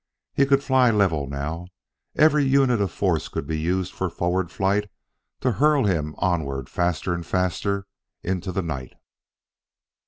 He 0.33 0.47
could 0.47 0.63
fly 0.63 0.89
level 0.89 1.27
now; 1.27 1.67
every 2.15 2.43
unit 2.43 2.81
of 2.81 2.91
force 2.91 3.27
could 3.27 3.45
be 3.45 3.59
used 3.59 3.93
for 3.93 4.09
forward 4.09 4.49
flight 4.49 4.89
to 5.41 5.51
hurl 5.51 5.83
him 5.83 6.15
onward 6.17 6.69
faster 6.69 7.13
and 7.13 7.23
faster 7.23 7.85
into 8.23 8.51
the 8.51 8.63
night. 8.63 8.93